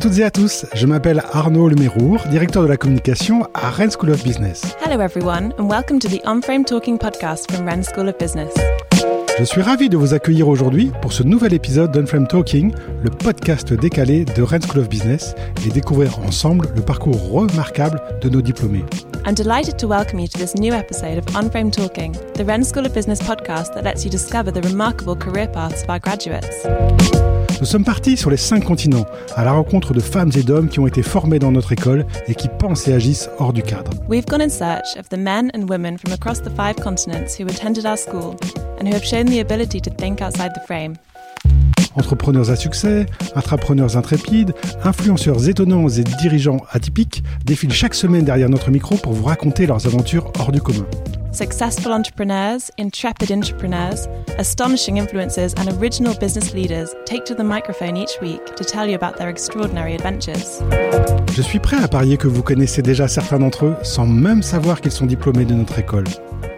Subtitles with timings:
[0.00, 4.10] toutes et à tous, je m'appelle Arnaud Lemérour, directeur de la communication à Rennes School
[4.10, 4.62] of Business.
[4.82, 8.54] Hello everyone and welcome to the On-Frame Talking podcast from Rennes School of Business.
[9.38, 12.72] Je suis ravi de vous accueillir aujourd'hui pour ce nouvel épisode d'Unframe Talking,
[13.02, 15.34] le podcast décalé de Rennes School of Business
[15.66, 18.84] et découvrir ensemble le parcours remarquable de nos diplômés.
[19.26, 22.86] I'm delighted to welcome you to this new episode of On-Frame Talking, the Rennes School
[22.86, 26.66] of Business podcast that lets you discover the remarkable career paths of our graduates.
[27.60, 29.04] Nous sommes partis sur les cinq continents,
[29.36, 32.34] à la rencontre de femmes et d'hommes qui ont été formés dans notre école et
[32.34, 33.90] qui pensent et agissent hors du cadre.
[34.08, 37.46] We've gone in search of the men and women from across the five continents who
[37.46, 38.36] attended our school
[38.80, 40.94] and who have shown the ability to think outside the frame.
[41.96, 48.70] Entrepreneurs à succès, intrapreneurs intrépides, influenceurs étonnants et dirigeants atypiques défilent chaque semaine derrière notre
[48.70, 50.86] micro pour vous raconter leurs aventures hors du commun.
[51.32, 58.20] Successful entrepreneurs, intrepid entrepreneurs, astonishing influencers, and original business leaders take to the microphone each
[58.22, 60.62] week to tell you about their extraordinary adventures.
[61.34, 64.80] Je suis prêt à parier que vous connaissez déjà certains d'entre eux sans même savoir
[64.80, 66.04] qu'ils sont diplômés de notre école.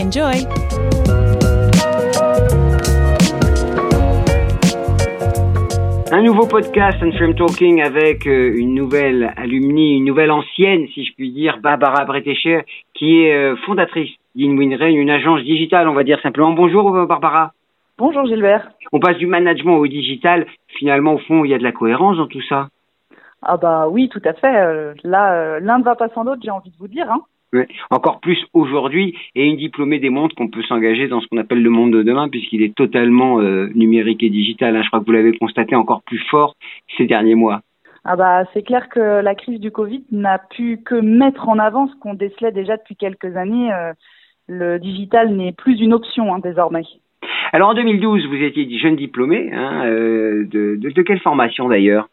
[0.00, 0.46] Enjoy!
[6.12, 11.12] Un nouveau podcast Unframe Talking avec euh, une nouvelle alumni, une nouvelle ancienne, si je
[11.14, 16.20] puis dire, Barbara Bretécher, qui est euh, fondatrice d'InWinRain, une agence digitale, on va dire
[16.22, 16.52] simplement.
[16.52, 17.52] Bonjour euh, Barbara.
[17.98, 18.70] Bonjour Gilbert.
[18.92, 20.46] On passe du management au digital.
[20.68, 22.68] Finalement, au fond, il y a de la cohérence dans tout ça.
[23.42, 24.94] Ah bah oui, tout à fait.
[25.02, 27.10] Là, l'un ne va pas sans l'autre, j'ai envie de vous dire.
[27.10, 27.22] Hein.
[27.90, 31.70] Encore plus aujourd'hui, et une diplômée démontre qu'on peut s'engager dans ce qu'on appelle le
[31.70, 34.76] monde de demain, puisqu'il est totalement euh, numérique et digital.
[34.76, 34.82] hein.
[34.82, 36.54] Je crois que vous l'avez constaté encore plus fort
[36.96, 37.60] ces derniers mois.
[38.04, 41.88] Ah bah c'est clair que la crise du Covid n'a pu que mettre en avant
[41.88, 43.72] ce qu'on décelait déjà depuis quelques années.
[43.72, 43.92] euh,
[44.46, 46.84] le digital n'est plus une option hein, désormais.
[47.52, 52.08] Alors en 2012, vous étiez jeune diplômé, hein, euh, de, de, de quelle formation d'ailleurs?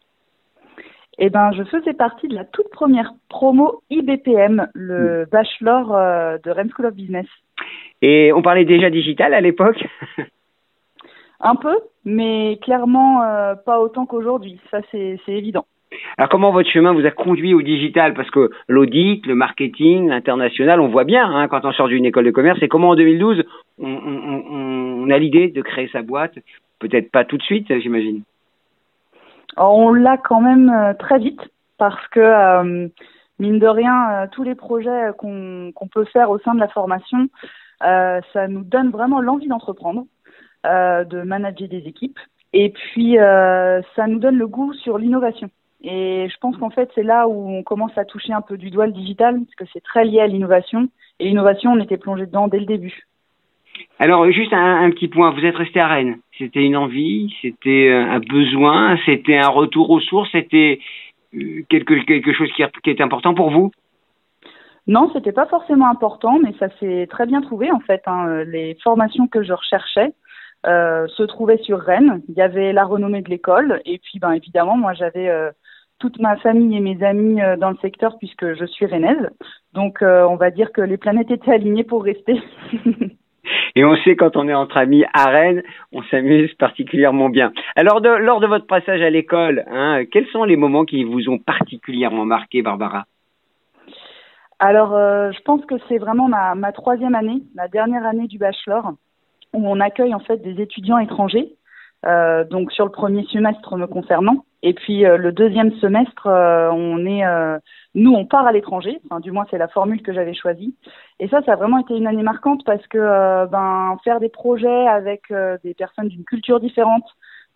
[1.18, 6.50] Eh ben, je faisais partie de la toute première promo IBPM, le bachelor euh, de
[6.50, 7.26] Rennes School of Business.
[8.02, 9.82] Et on parlait déjà digital à l'époque
[11.40, 14.58] Un peu, mais clairement euh, pas autant qu'aujourd'hui.
[14.70, 15.66] Ça, c'est évident.
[16.18, 18.12] Alors comment votre chemin vous a conduit au digital?
[18.14, 22.24] Parce que l'audit, le marketing, l'international, on voit bien hein, quand on sort d'une école
[22.24, 22.58] de commerce.
[22.62, 23.44] Et comment en 2012,
[23.78, 26.34] on, on, on- on a l'idée de créer sa boîte?
[26.80, 28.22] Peut-être pas tout de suite, j'imagine.
[29.56, 31.40] On l'a quand même euh, très vite
[31.78, 32.88] parce que, euh,
[33.38, 37.28] mine de rien, euh, tous les projets qu'on peut faire au sein de la formation,
[37.80, 40.06] ça nous donne vraiment l'envie d'entreprendre,
[40.64, 42.18] de manager des équipes.
[42.54, 45.50] Et puis, ça nous donne le goût sur l'innovation.
[45.82, 48.70] Et je pense qu'en fait, c'est là où on commence à toucher un peu du
[48.70, 50.88] doigt le digital, parce que c'est très lié à l'innovation.
[51.20, 53.06] Et l'innovation, on était plongé dedans dès le début.
[53.98, 56.18] Alors juste un, petit point, vous êtes resté à Rennes.
[56.38, 60.80] C'était une envie, c'était euh, un besoin, c'était un retour aux sources, c'était
[61.34, 61.94] euh, quelque,
[62.32, 63.70] chose qui, est important pour vous?
[64.86, 68.02] Non, c'était pas forcément important, mais ça s'est très bien trouvé en fait.
[68.06, 68.44] hein.
[68.44, 70.12] Les formations que je recherchais
[70.66, 72.22] euh, se trouvaient sur Rennes.
[72.28, 75.50] Il y avait la renommée de l'école, et puis ben évidemment, moi j'avais euh,
[75.98, 79.30] toute ma famille et mes amis euh, dans le secteur puisque je suis rennaise.
[79.72, 82.40] Donc euh, on va dire que les planètes étaient alignées pour rester.
[83.76, 87.52] Et on sait quand on est entre amis à Rennes, on s'amuse particulièrement bien.
[87.76, 91.38] Alors lors de votre passage à l'école, hein, quels sont les moments qui vous ont
[91.38, 93.04] particulièrement marqué, Barbara?
[94.58, 98.38] Alors, euh, je pense que c'est vraiment ma, ma troisième année, la dernière année du
[98.38, 98.92] bachelor,
[99.52, 101.52] où on accueille en fait des étudiants étrangers.
[102.06, 106.70] euh, donc sur le premier semestre me concernant, et puis euh, le deuxième semestre, euh,
[106.72, 107.58] on est, euh,
[107.94, 109.00] nous, on part à l'étranger.
[109.04, 110.74] Enfin, du moins, c'est la formule que j'avais choisie.
[111.20, 114.86] Et ça, ça a vraiment été une année marquante parce que ben faire des projets
[114.86, 115.22] avec
[115.62, 117.04] des personnes d'une culture différente,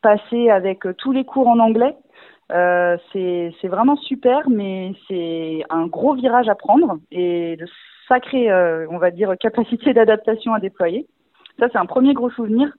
[0.03, 1.95] passer avec tous les cours en anglais.
[2.53, 7.67] Euh, c'est vraiment super, mais c'est un gros virage à prendre et de
[8.09, 11.07] sacrée, euh, on va dire, capacité d'adaptation à déployer.
[11.59, 12.73] Ça, c'est un premier gros souvenir.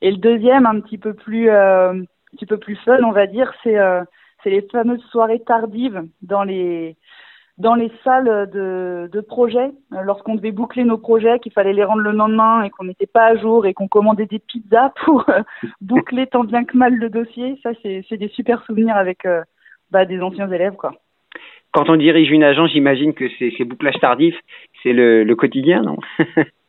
[0.00, 1.94] Et le deuxième, un petit peu plus, euh,
[2.32, 4.02] petit peu plus fun, on va dire, c'est euh,
[4.42, 6.96] c'est les fameuses soirées tardives dans les
[7.58, 11.84] dans les salles de, de projet, euh, lorsqu'on devait boucler nos projets, qu'il fallait les
[11.84, 15.28] rendre le lendemain et qu'on n'était pas à jour et qu'on commandait des pizzas pour
[15.28, 15.42] euh,
[15.82, 17.58] boucler tant bien que mal le dossier.
[17.62, 19.26] Ça, c'est des super souvenirs avec
[19.90, 20.94] bah, des anciens élèves, quoi.
[21.72, 24.40] Quand on dirige une agence, j'imagine que ces, bouclages tardifs,
[24.82, 25.98] c'est le quotidien, non?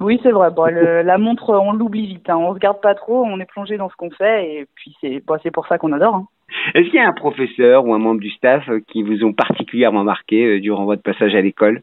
[0.00, 0.50] Oui, c'est vrai.
[0.50, 2.28] Bon, le, la montre, on l'oublie vite.
[2.28, 2.36] Hein.
[2.36, 5.20] On se garde pas trop, on est plongé dans ce qu'on fait, et puis c'est
[5.24, 6.14] bon, c'est pour ça qu'on adore.
[6.14, 6.26] Hein.
[6.74, 10.04] Est-ce qu'il y a un professeur ou un membre du staff qui vous ont particulièrement
[10.04, 11.82] marqué durant votre passage à l'école?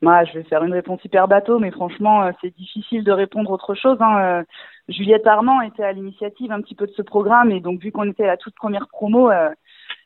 [0.00, 3.74] Moi, je vais faire une réponse hyper bateau, mais franchement, c'est difficile de répondre autre
[3.74, 3.96] chose.
[4.00, 4.44] Hein.
[4.88, 8.10] Juliette Armand était à l'initiative un petit peu de ce programme, et donc vu qu'on
[8.10, 9.48] était à la toute première promo, euh,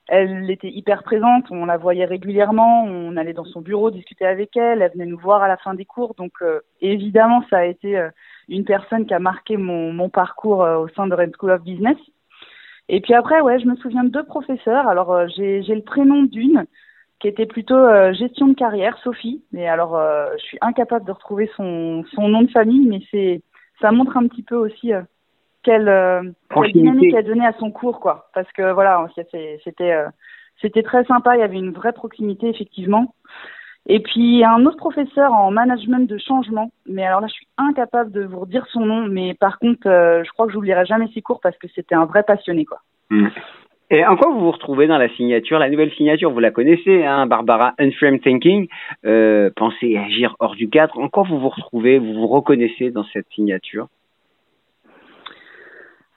[0.08, 4.56] elle était hyper présente, on la voyait régulièrement, on allait dans son bureau discuter avec
[4.56, 7.64] elle, elle venait nous voir à la fin des cours, donc euh, évidemment ça a
[7.64, 8.08] été euh,
[8.49, 11.62] une personne qui a marqué mon, mon parcours euh, au sein de Red School of
[11.62, 11.99] Business.
[12.88, 14.88] Et puis après, ouais, je me souviens de deux professeurs.
[14.88, 16.64] Alors j'ai le prénom d'une
[17.20, 17.76] qui était plutôt
[18.14, 19.43] gestion de carrière, Sophie.
[19.52, 20.00] Mais alors
[20.38, 23.43] je suis incapable de retrouver son, son nom de famille, mais c'est
[23.82, 24.93] ça montre un petit peu aussi
[25.62, 26.22] quelle, euh,
[26.55, 28.31] quelle dynamique elle donnait à son cours, quoi.
[28.34, 30.08] Parce que voilà, c'était euh,
[30.60, 31.37] c'était très sympa.
[31.37, 33.14] Il y avait une vraie proximité, effectivement.
[33.87, 38.12] Et puis un autre professeur en management de changement, mais alors là je suis incapable
[38.12, 41.22] de vous redire son nom, mais par contre euh, je crois que j'oublierai jamais ses
[41.22, 42.81] cours parce que c'était un vrai passionné quoi.
[43.08, 43.28] Hmm.
[43.90, 47.06] Et en quoi vous vous retrouvez dans la signature, la nouvelle signature, vous la connaissez,
[47.06, 48.69] hein, Barbara, Unframe Thinking,
[49.06, 50.99] euh, penser et agir hors du cadre.
[50.99, 53.87] En quoi vous vous retrouvez, vous vous reconnaissez dans cette signature?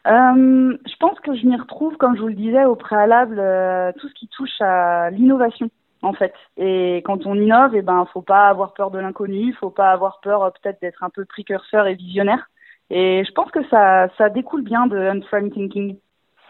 [0.07, 3.92] Euh, je pense que je m'y retrouve, comme je vous le disais au préalable, euh,
[4.00, 5.69] tout ce qui touche à l'innovation,
[6.01, 6.33] en fait.
[6.57, 10.19] Et quand on innove, eh ben, faut pas avoir peur de l'inconnu, faut pas avoir
[10.21, 12.50] peur euh, peut-être d'être un peu précurseur et visionnaire.
[12.89, 15.98] Et je pense que ça, ça découle bien de Unframe Thinking.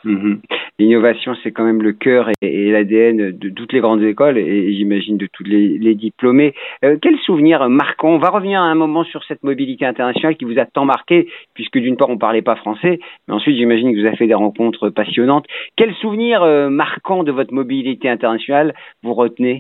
[0.03, 0.41] Mhm.
[0.81, 5.15] L'innovation, c'est quand même le cœur et, l'ADN de toutes les grandes écoles et, j'imagine
[5.15, 6.55] de tous les, diplômés.
[6.83, 8.09] Euh, quel souvenir marquant?
[8.09, 11.27] On va revenir à un moment sur cette mobilité internationale qui vous a tant marqué,
[11.53, 14.33] puisque d'une part on parlait pas français, mais ensuite j'imagine que vous avez fait des
[14.33, 15.45] rencontres passionnantes.
[15.75, 18.73] Quel souvenir euh, marquant de votre mobilité internationale
[19.03, 19.59] vous retenez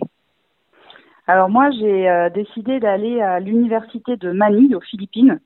[1.27, 5.39] Alors moi, j'ai euh, décidé d'aller à l'université de Manille aux Philippines.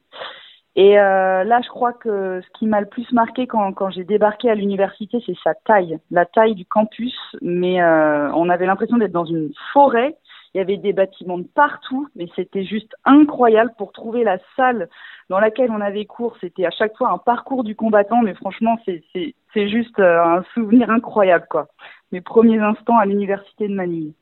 [0.75, 4.49] Et euh, là, je crois que ce qui m'a le plus marqué quand, j'ai débarqué
[4.49, 7.15] à l'université, c'est sa taille, la taille du campus.
[7.41, 10.17] Mais euh, on avait l'impression d'être dans une forêt.
[10.53, 14.89] Il y avait des bâtiments de partout, mais c'était juste incroyable pour trouver la salle
[15.29, 16.35] dans laquelle on avait cours.
[16.39, 20.43] C'était à chaque fois un parcours du combattant, mais franchement, c'est c'est juste euh, un
[20.53, 21.67] souvenir incroyable, quoi.
[22.11, 24.13] Mes premiers instants à l'université de Manille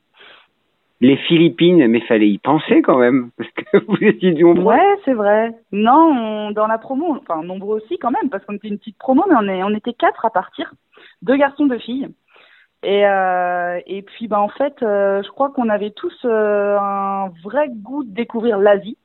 [1.04, 4.74] les Philippines, mais fallait y penser quand même, parce que vous étiez nombreux.
[4.74, 5.52] Ouais, c'est vrai.
[5.70, 9.24] Non, dans la promo, enfin nombreux aussi quand même, parce qu'on était une petite promo,
[9.28, 10.72] mais on, est, on était quatre à partir,
[11.22, 12.08] deux garçons, deux filles.
[12.82, 17.30] Et, euh, et puis, bah, en fait, euh, je crois qu'on avait tous euh, un
[17.42, 18.98] vrai goût de découvrir l'Asie.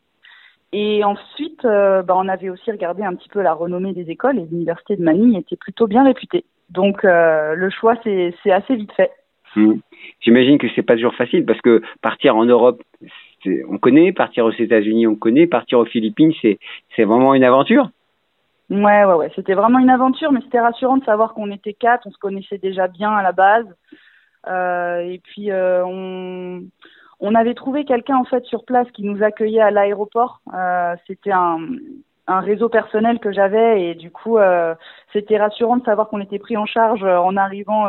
[0.72, 4.46] Et ensuite, bah, on avait aussi regardé un petit peu la renommée des écoles et
[4.46, 6.46] l'université de Manille était plutôt bien réputée.
[6.69, 9.12] Donc, le choix, c'est assez vite fait.
[9.56, 9.75] Hmm.
[10.22, 12.81] J'imagine que c'est pas toujours facile parce que partir en Europe,
[13.46, 17.90] on connaît, partir aux États-Unis, on connaît, partir aux Philippines, c'est vraiment une aventure.
[18.69, 19.31] Ouais, ouais, ouais.
[19.36, 22.60] C'était vraiment une aventure, mais c'était rassurant de savoir qu'on était quatre, on se connaissait
[22.60, 23.66] déjà bien à la base.
[24.48, 26.62] Euh, et puis euh, on,
[27.19, 30.41] on avait trouvé quelqu'un en fait sur place qui nous accueillait à l'aéroport.
[30.53, 31.58] Euh, c'était un,
[32.27, 34.38] un réseau personnel que j'avais et du coup
[35.12, 37.88] c'était rassurant de savoir qu'on était pris en charge en arrivant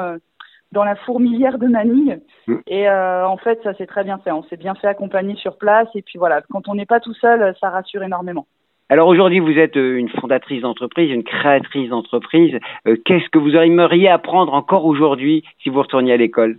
[0.72, 2.20] dans la fourmilière de Manille.
[2.46, 2.56] Mm.
[2.66, 4.30] Et euh, en fait, ça s'est très bien fait.
[4.30, 5.88] On s'est bien fait accompagner sur place.
[5.94, 8.46] Et puis voilà, quand on n'est pas tout seul, ça rassure énormément.
[8.90, 12.58] Alors aujourd'hui, vous êtes euh, une fondatrice d'entreprise, une créatrice d'entreprise.
[12.88, 16.58] Euh, qu'est-ce que vous aimeriez apprendre encore aujourd'hui si vous retourniez à l'école?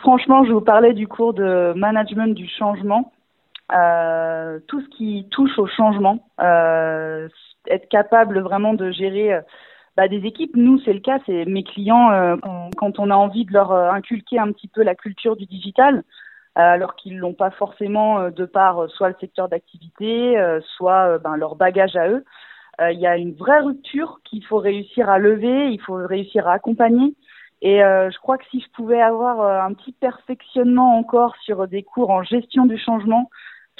[0.00, 3.12] Franchement, je vous parlais du cours de management du changement.
[3.70, 7.28] Euh, tout ce qui touche au changement, euh,
[7.68, 9.40] être capable vraiment de gérer
[9.96, 12.36] bah, des équipes, nous c'est le cas, c'est mes clients euh,
[12.76, 15.98] quand, on a envie de leur euh, inculquer un petit peu la culture du digital,
[15.98, 16.02] euh,
[16.60, 20.36] alors qu'ils l'ont pas forcément de par soit le secteur d'activité,
[20.76, 22.24] soit ben, leur bagage à eux.
[22.80, 26.54] Il y a une vraie rupture qu'il faut réussir à lever, il faut réussir à
[26.54, 27.14] accompagner.
[27.60, 32.10] Et je crois que si je pouvais avoir un petit perfectionnement encore sur des cours
[32.10, 33.30] en gestion du changement,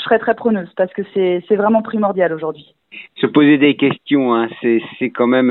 [0.03, 2.75] je serais très preneuse parce que c'est vraiment primordial aujourd'hui
[3.17, 5.51] se poser des questions, hein, c'est quand même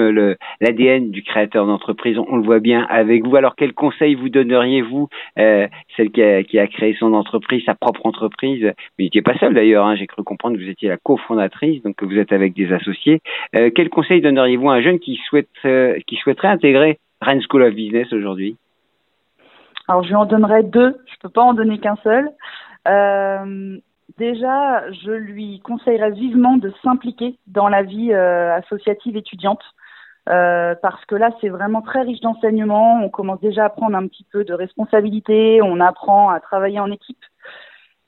[0.59, 2.17] l'ADN du créateur d'entreprise.
[2.19, 3.35] On, le voit bien avec vous.
[3.35, 5.67] Alors, quel conseil vous donneriez-vous, euh,
[5.97, 8.63] celle qui a, qui a, créé son entreprise, sa propre entreprise?
[8.63, 9.85] Vous n'étiez pas seul d'ailleurs.
[9.85, 12.71] Hein, J'ai cru comprendre que vous étiez la cofondatrice, donc que vous êtes avec des
[12.73, 13.21] associés.
[13.55, 17.63] Euh, quel conseil donneriez-vous à un jeune qui souhaite euh, qui souhaiterait intégrer Rennes School
[17.63, 18.55] of Business aujourd'hui?
[19.87, 20.95] Alors, je lui en donnerais deux.
[21.07, 22.29] Je peux pas en donner qu'un seul.
[22.87, 23.77] Euh,
[24.21, 29.63] Déjà, je lui conseillerais vivement de s'impliquer dans la vie euh, associative étudiante.
[30.29, 33.03] Euh, parce que là, c'est vraiment très riche d'enseignements.
[33.03, 36.91] On commence déjà à prendre un petit peu de responsabilité, on apprend à travailler en
[36.91, 37.25] équipe.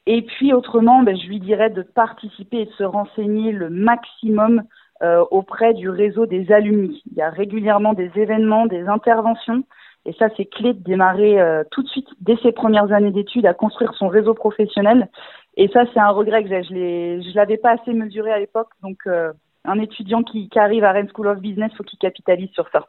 [0.06, 4.62] Et puis autrement, ben, je lui dirais de participer et de se renseigner le maximum
[5.02, 7.02] euh, auprès du réseau des alumni.
[7.12, 9.64] Il y a régulièrement des événements, des interventions.
[10.06, 13.46] Et ça, c'est clé de démarrer euh, tout de suite, dès ses premières années d'études,
[13.46, 15.08] à construire son réseau professionnel.
[15.56, 16.64] Et ça, c'est un regret que j'ai.
[16.64, 18.70] Je ne l'avais pas assez mesuré à l'époque.
[18.82, 19.32] Donc, euh,
[19.66, 22.88] un étudiant qui, arrive à Rennes School of Business, faut qu'il capitalise sur ça.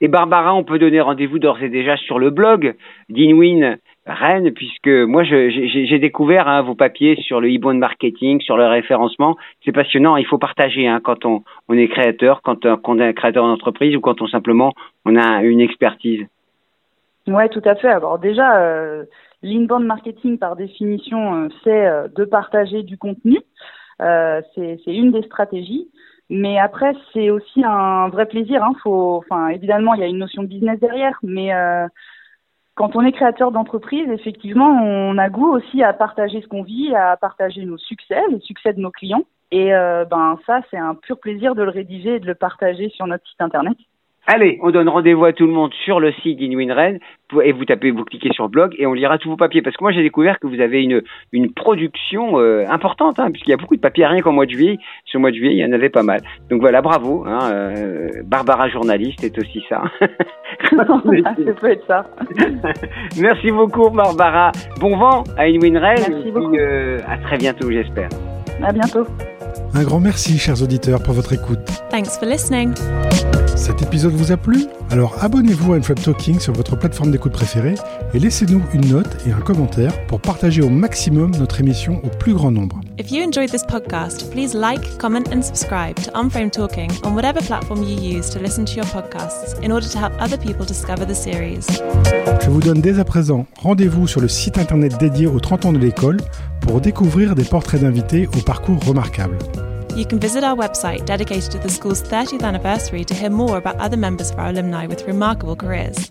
[0.00, 2.76] Et Barbara, on peut donner rendez-vous d'ores et déjà sur le blog
[3.08, 8.66] d'Inwin Rennes, puisque moi j'ai découvert hein, vos papiers sur le e marketing, sur le
[8.66, 9.36] référencement.
[9.64, 10.16] C'est passionnant.
[10.16, 14.22] Il faut partager hein, quand on, est créateur, quand, on est créateur d'entreprise ou quand
[14.22, 14.72] on simplement
[15.04, 16.26] on a une expertise.
[17.28, 17.88] Ouais, tout à fait.
[17.88, 19.04] Alors déjà, euh,
[19.42, 23.38] l'inbound marketing par définition, euh, c'est euh, de partager du contenu.
[24.00, 25.90] C'est une des stratégies.
[26.30, 28.62] Mais après, c'est aussi un vrai plaisir.
[28.62, 29.48] Hein.
[29.48, 31.50] Évidemment, il y a une notion de business derrière, mais
[32.74, 36.94] quand on est créateur d'entreprise, effectivement, on a goût aussi à partager ce qu'on vit,
[36.94, 39.24] à partager nos succès, les succès de nos clients.
[39.50, 43.06] Et ben ça, c'est un pur plaisir de le rédiger et de le partager sur
[43.06, 43.76] notre site internet.
[44.30, 46.98] Allez, on donne rendez-vous à tout le monde sur le site d'Inwinren
[47.42, 49.62] et vous tapez, vous cliquez sur blog et on lira tous vos papiers.
[49.62, 51.00] Parce que moi, j'ai découvert que vous avez une,
[51.32, 54.50] une production euh, importante, hein, puisqu'il y a beaucoup de papiers rien qu'en mois de
[54.50, 54.78] juillet.
[55.06, 56.20] Sur le mois de juillet, il y en avait pas mal.
[56.50, 57.24] Donc voilà, bravo.
[57.26, 59.84] Hein, euh, Barbara journaliste est aussi ça.
[60.00, 60.84] ça
[61.58, 62.04] peut être ça.
[63.18, 64.52] Merci beaucoup, Barbara.
[64.78, 65.96] Bon vent à Inwinren.
[66.06, 66.54] Merci beaucoup.
[66.54, 68.10] Euh, à très bientôt, j'espère.
[68.62, 69.06] À bientôt.
[69.74, 71.64] Un grand merci, chers auditeurs, pour votre écoute.
[71.90, 72.74] Thanks for listening.
[73.58, 77.74] Cet épisode vous a plu Alors abonnez-vous à Unframe Talking sur votre plateforme d'écoute préférée
[78.14, 82.34] et laissez-nous une note et un commentaire pour partager au maximum notre émission au plus
[82.34, 82.80] grand nombre.
[83.00, 87.40] If you enjoyed this podcast, please like, comment and subscribe to Unframe Talking on whatever
[87.44, 91.04] platform you use to listen to your podcasts in order to help other people discover
[91.04, 91.66] the series.
[92.40, 95.72] Je vous donne dès à présent rendez-vous sur le site internet dédié aux 30 ans
[95.72, 96.18] de l'école
[96.60, 99.36] pour découvrir des portraits d'invités au parcours remarquable.
[99.98, 103.74] You can visit our website dedicated to the school's 30th anniversary to hear more about
[103.80, 106.08] other members of our alumni with remarkable careers.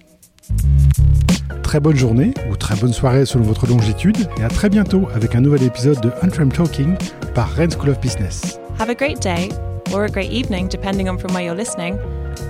[1.64, 5.36] Très bonne journée ou très bonne soirée selon votre longitude et à très bientôt avec
[5.36, 6.98] un nouvel épisode de Unframed Talking
[7.34, 8.60] par Rennes School of Business.
[8.78, 9.52] Have a great day
[9.94, 11.98] or a great evening depending on from where you're listening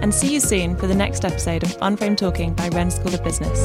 [0.02, 3.24] and see you soon for the next episode of Unframed Talking by Rennes School of
[3.24, 3.62] Business.